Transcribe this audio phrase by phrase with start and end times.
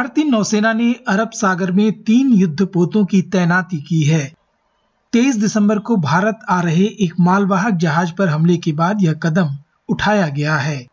[0.00, 4.32] भारतीय नौसेना ने अरब सागर में तीन युद्धपोतों की तैनाती की है।
[5.12, 9.58] 23 दिसंबर को भारत आ रहे एक मालवाहक जहाज़ पर हमले के बाद यह कदम
[9.88, 10.86] उठाया गया है।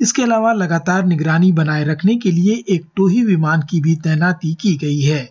[0.00, 4.76] इसके अलावा लगातार निगरानी बनाए रखने के लिए एक टोही विमान की भी तैनाती की
[4.76, 5.30] गई है।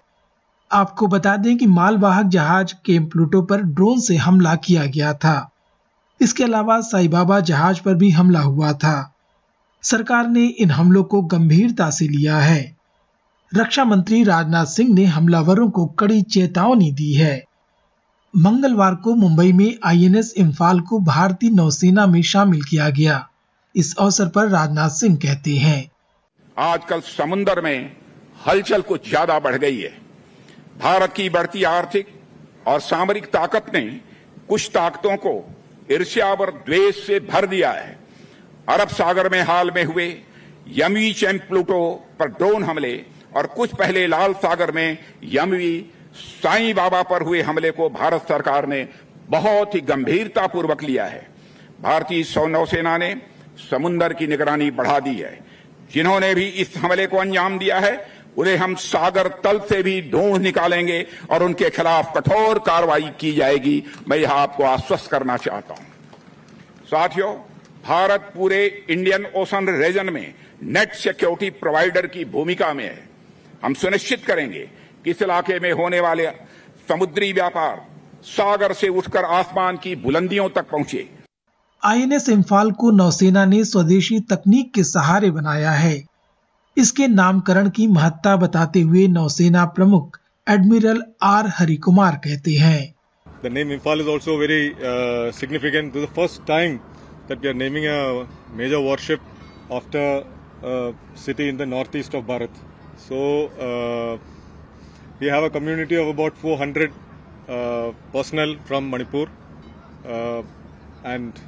[0.71, 5.49] आपको बता दें कि मालवाहक जहाज़ के प्लूटो पर ड्रोन से हमला किया गया था।
[6.21, 9.15] इसके अलावा साईबाबा जहाज़ पर भी हमला हुआ था।
[9.83, 12.74] सरकार ने इन हमलों को गंभीरता से लिया है।
[13.51, 17.43] रक्षा मंत्री राजनाथ सिंह ने हमलावरों को कड़ी चेतावनी दी है।
[18.33, 23.27] मंगलवार को मुंबई में आईएनएस इम्फाल को भारतीय नौसेना में शामिल किया गया।
[23.75, 25.91] इस अवसर पर राजनाथ सिंह कहते हैं,
[26.57, 27.95] आजकल समुद्र में
[28.47, 29.93] हलचल कुछ ज़्यादा बढ़ गई है।
[30.79, 32.07] भारत की बढ़ती आर्थिक
[32.67, 33.81] और सामरिक ताकत ने
[34.49, 35.39] कुछ ताकतों को
[35.91, 37.97] ईर्ष्या और द्वेष से भर दिया है।
[38.69, 40.13] अरब सागर में हाल में हुए
[40.75, 41.83] यमी चैम प्लूटो
[42.19, 42.95] पर ड्रोन हमले
[43.35, 48.67] और कुछ पहले लाल सागर में यमवी साई बाबा पर हुए हमले को भारत सरकार
[48.67, 48.87] ने
[49.29, 51.27] बहुत ही गंभीरता पूर्वक लिया है।
[51.81, 53.21] भारतीय नौसेना ने
[53.71, 55.39] समुन्दर की निगरानी बढ़ा दी है।
[55.93, 60.41] जिन्होंने भी इस हमले को अंजाम दिया है, उन्हें हम सागर तल से भी ढूंढ
[60.41, 65.85] निकालेंगे और उनके खिलाफ कठोर कार्रवाई की जाएगी। मैं यह आपको आश्वस्त करना चाहता हूँ।
[66.85, 67.33] साथियों,
[67.85, 70.33] भारत पूरे इंडियन ओशन रीजन में
[70.63, 73.14] नेट सिक्योरिटी प्रोवाइडर की भूमिका में है।
[73.65, 74.59] हम सुनिश्चित करेंगे
[75.03, 76.25] कि इस इलाके में होने वाले
[76.89, 77.77] समुद्री व्यापार
[78.23, 81.07] सागर से उठकर आसमान की बुलंदियों तक पहुँचे
[81.83, 85.95] आईएनएस इम्फाल को नौसेना ने स्वदेशी तकनीक के सहारे बनाया है
[86.77, 92.83] इसके नामकरण की महत्ता बताते हुए नौसेना प्रमुख एडमिरल आर हरिकुमार कहते हैं
[93.25, 95.93] The name Imphal is also very uh, significant.
[95.93, 96.79] This is the first time
[97.27, 97.99] that we are naming a
[98.53, 99.21] major warship
[99.71, 100.07] after
[100.65, 100.77] a
[101.17, 102.63] city in the northeast of Bharat.
[102.97, 104.17] So uh,
[105.19, 106.91] we have a community of about 400
[107.47, 109.27] uh, personnel from Manipur,
[110.07, 110.41] uh,
[111.03, 111.39] and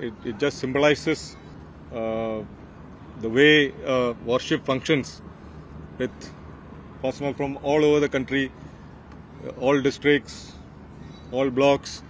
[0.00, 1.36] it, it, just symbolizes
[1.90, 2.44] the
[3.28, 3.72] way
[4.24, 5.20] warship functions
[5.98, 6.10] with
[7.02, 8.50] personnel from all over the country,
[9.58, 10.52] all districts,
[11.32, 12.02] all blocks,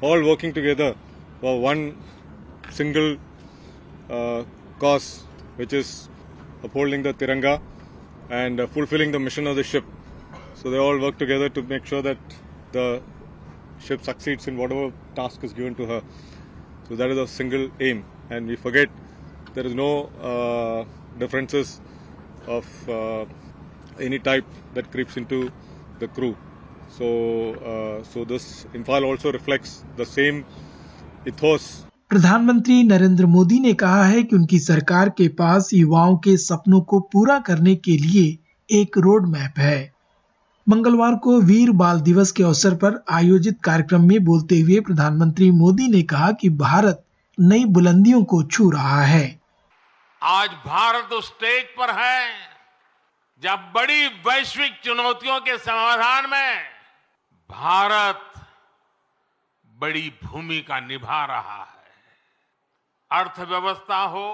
[0.00, 0.94] all working together
[1.40, 1.96] for one
[2.70, 3.16] single
[4.10, 4.44] uh,
[4.78, 5.22] cause,
[5.56, 6.08] which is
[6.62, 7.60] upholding the Tiranga
[8.30, 9.84] and uh, fulfilling the mission of the ship.
[10.54, 12.18] So they all work together to make sure that
[12.72, 13.00] the
[13.78, 16.02] ship succeeds in whatever task is given to her.
[16.88, 18.88] So that is a single aim, and we forget
[19.54, 20.84] there is no uh,
[21.18, 21.80] differences
[22.46, 23.26] of uh,
[24.00, 25.52] any type that creeps into
[25.98, 26.36] the crew.
[26.88, 30.46] So, uh, so this Imphal also reflects the same
[31.26, 36.80] ethos प्रधानमंत्री नरेंद्र मोदी ने कहा है कि उनकी सरकार के पास युवाओं के सपनों
[36.80, 38.38] को पूरा करने के लिए
[38.70, 39.92] एक रोड मैप है।
[40.68, 45.88] मंगलवार को वीर बाल दिवस के अवसर पर आयोजित कार्यक्रम में बोलते हुए प्रधानमंत्री मोदी
[45.88, 47.04] ने कहा कि भारत
[47.38, 49.40] नई बुलंदियों को छू रहा है।
[50.22, 52.28] आज भारत उस स्टेज पर है,
[53.42, 56.54] जब बड़ी वैश्विक चुनौतियों के समाधान में
[57.50, 58.20] भारत
[59.78, 61.77] बड़ी भूमिका निभा रहा है।
[63.10, 64.26] अर्थव्यवस्था हो,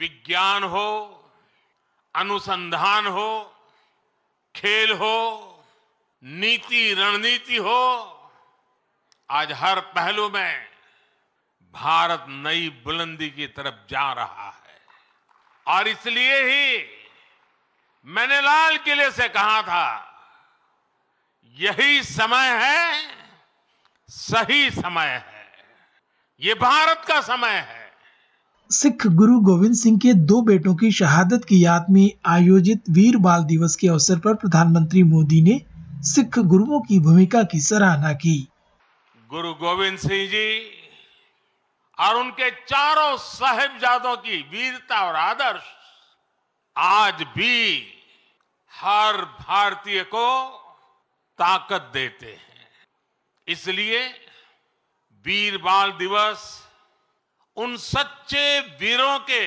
[0.00, 0.90] विज्ञान हो,
[2.14, 3.30] अनुसंधान हो,
[4.54, 5.16] खेल हो,
[6.22, 7.80] नीति, रणनीति हो,
[9.30, 10.68] आज हर पहलू में
[11.74, 14.76] भारत नई बुलंदी की तरफ़ जा रहा है।
[15.66, 16.84] और इसलिए ही
[18.06, 19.86] मैंने लाल किले से कहा था,
[21.56, 23.14] यही समय है,
[24.08, 25.37] सही समय है।
[26.42, 27.86] ये भारत का समय है।
[28.70, 33.44] सिख गुरु गोविंद सिंह के दो बेटों की शहादत की याद में आयोजित वीर बाल
[33.44, 35.60] दिवस के अवसर पर प्रधानमंत्री मोदी ने
[36.04, 38.36] सिख गुरुओं की भूमिका की सराहना की।
[39.30, 40.60] गुरु गोविंद सिंह जी
[41.98, 45.62] और उनके चारों साहेबजादों की वीरता और आदर्श
[46.76, 47.82] आज भी
[48.74, 50.28] हर भारतीय को
[51.38, 52.66] ताकत देते हैं।
[53.48, 54.27] इसलिए
[55.26, 56.62] वीर बाल दिवस
[57.56, 59.46] उन सच्चे वीरों के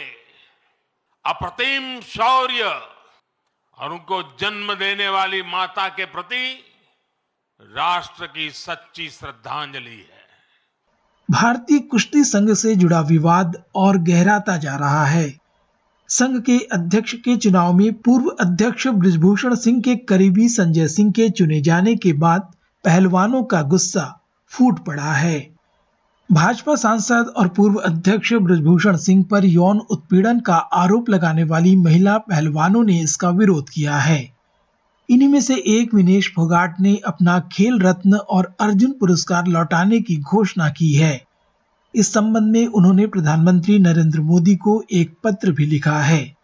[1.25, 2.63] अप्रतिम शौर्य
[3.77, 6.63] और उनको जन्म देने वाली माता के प्रति
[7.61, 10.21] राष्ट्र की सच्ची श्रद्धांजलि है।
[11.31, 15.39] भारतीय कुश्ती संघ से जुड़ा विवाद और गहराता जा रहा है।
[16.07, 21.29] संघ के अध्यक्ष के चुनाव में पूर्व अध्यक्ष ब्रिजभूषण सिंह के करीबी संजय सिंह के
[21.29, 25.50] चुने जाने के बाद पहलवानों का गुस्सा फूट पड़ा है।
[26.33, 32.17] भाजपा सांसद और पूर्व अध्यक्ष ब्रजभूषण सिंह पर यौन उत्पीड़न का आरोप लगाने वाली महिला
[32.17, 34.31] पहलवानों ने इसका विरोध किया है।
[35.09, 40.17] इन्हीं में से एक विनेश फोगाट ने अपना खेल रत्न और अर्जुन पुरस्कार लौटाने की
[40.17, 41.25] घोषणा की है।
[41.95, 46.35] इस संबंध में उन्होंने प्रधानमंत्री नरेंद्र मोदी को एक पत्र भी लिखा है।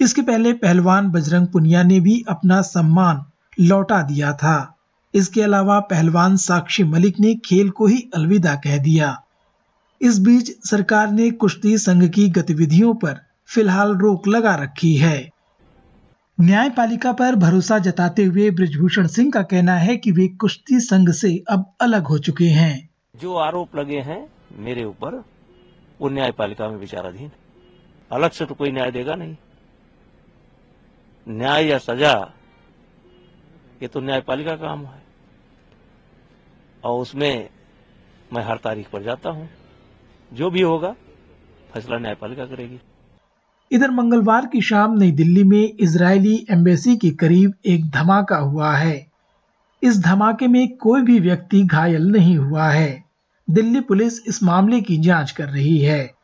[0.00, 3.24] इसके पहले पहलवान बजरंग पुनिया ने भी अपना सम्मान
[3.60, 4.75] लौटा दिया था।
[5.16, 9.22] इसके अलावा पहलवान साक्षी मलिक ने खेल को ही अलविदा कह दिया।
[10.00, 15.30] इस बीच सरकार ने कुश्ती संघ की गतिविधियों पर फ़िलहाल रोक लगा रखी है।
[16.40, 21.44] न्यायपालिका पर भरोसा जताते हुए ब्रजभूषण सिंह का कहना है कि वे कुश्ती संघ से
[21.50, 24.26] अब अलग हो चुके हैं। जो आरोप लगे हैं
[24.58, 25.24] मेरे ऊपर,
[26.00, 27.30] वो न्यायपालिका में विचाराधीन
[28.10, 29.36] अलग से तो कोई न्याय देगा नहीं।
[31.28, 32.12] न्याय या सजा,
[33.82, 35.05] ये तो न्यायपालिका का काम है।
[36.86, 37.48] और उसमें
[38.32, 39.48] मैं हर तारीख पर जाता हूँ।
[40.32, 40.94] जो भी होगा,
[41.74, 42.80] फैसला न्यायपालिका करेगी।
[43.72, 49.06] इधर मंगलवार की शाम नई दिल्ली में इजरायली एम्बेसी के करीब एक धमाका हुआ है।
[49.82, 53.04] इस धमाके में कोई भी व्यक्ति घायल नहीं हुआ है।
[53.50, 56.14] दिल्ली पुलिस इस मामले की जाँच कर रही है।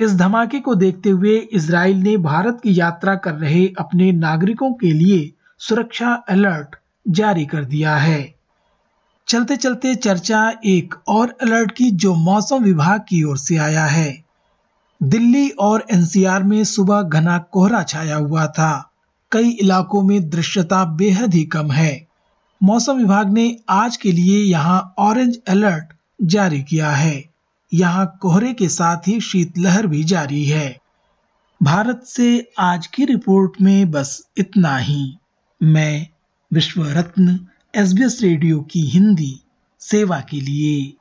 [0.00, 4.92] इस धमाके को देखते हुए इसराइल ने भारत की यात्रा कर रहे अपने नागरिकों के
[4.92, 6.76] लिए सुरक्षा अलर्ट
[7.08, 8.37] जारी कर दिया है।
[9.28, 14.24] चलते चलते चर्चा एक और अलर्ट की जो मौसम विभाग की ओर से आया है।
[15.02, 18.92] दिल्ली और एनसीआर में सुबह घना कोहरा छाया हुआ था।
[19.32, 22.06] कई इलाकों में दृश्यता बेहद ही कम है।
[22.62, 25.92] मौसम विभाग ने आज के लिए यहाँ ऑरेंज अलर्ट
[26.22, 27.24] जारी किया है।
[27.74, 30.78] यहाँ कोहरे के साथ ही शीतलहर भी जारी है।
[31.62, 35.16] भारत से आज की रिपोर्ट में बस इतना ही।
[35.62, 36.06] मैं
[36.52, 39.40] विश्व रत्न SBS रेडियो की हिंदी
[39.80, 40.97] सेवा के लिए।